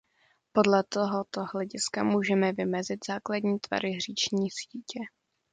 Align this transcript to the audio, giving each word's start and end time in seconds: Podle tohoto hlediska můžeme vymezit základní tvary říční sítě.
Podle 0.51 0.83
tohoto 0.89 1.45
hlediska 1.53 2.03
můžeme 2.03 2.53
vymezit 2.53 2.99
základní 3.07 3.59
tvary 3.59 3.99
říční 3.99 4.51
sítě. 4.51 4.99